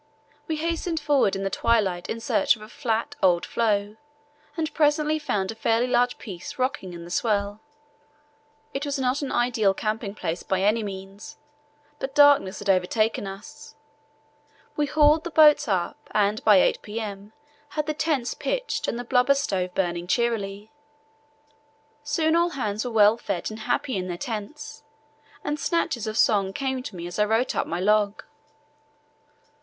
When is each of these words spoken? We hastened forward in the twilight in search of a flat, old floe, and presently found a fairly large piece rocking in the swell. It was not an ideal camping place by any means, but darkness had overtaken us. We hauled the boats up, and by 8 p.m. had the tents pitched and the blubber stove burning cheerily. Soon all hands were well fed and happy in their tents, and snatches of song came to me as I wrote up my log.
We 0.47 0.55
hastened 0.55 0.99
forward 0.99 1.35
in 1.35 1.43
the 1.43 1.51
twilight 1.51 2.09
in 2.09 2.19
search 2.19 2.55
of 2.55 2.63
a 2.63 2.67
flat, 2.69 3.15
old 3.21 3.45
floe, 3.45 3.97
and 4.57 4.73
presently 4.73 5.19
found 5.19 5.51
a 5.51 5.53
fairly 5.55 5.85
large 5.85 6.17
piece 6.17 6.57
rocking 6.57 6.93
in 6.93 7.03
the 7.03 7.11
swell. 7.11 7.61
It 8.73 8.83
was 8.83 8.97
not 8.97 9.21
an 9.21 9.31
ideal 9.31 9.75
camping 9.75 10.15
place 10.15 10.41
by 10.41 10.63
any 10.63 10.81
means, 10.81 11.37
but 11.99 12.15
darkness 12.15 12.57
had 12.57 12.67
overtaken 12.67 13.27
us. 13.27 13.75
We 14.75 14.87
hauled 14.87 15.23
the 15.23 15.29
boats 15.29 15.67
up, 15.67 15.99
and 16.15 16.43
by 16.43 16.55
8 16.59 16.81
p.m. 16.81 17.33
had 17.69 17.85
the 17.85 17.93
tents 17.93 18.33
pitched 18.33 18.87
and 18.87 18.97
the 18.97 19.03
blubber 19.03 19.35
stove 19.35 19.75
burning 19.75 20.07
cheerily. 20.07 20.71
Soon 22.03 22.35
all 22.35 22.49
hands 22.49 22.83
were 22.83 22.89
well 22.89 23.17
fed 23.17 23.51
and 23.51 23.59
happy 23.69 23.95
in 23.97 24.07
their 24.07 24.17
tents, 24.17 24.81
and 25.43 25.59
snatches 25.59 26.07
of 26.07 26.17
song 26.17 26.53
came 26.53 26.81
to 26.81 26.95
me 26.95 27.05
as 27.05 27.19
I 27.19 27.25
wrote 27.25 27.55
up 27.55 27.67
my 27.67 27.79
log. 27.79 28.23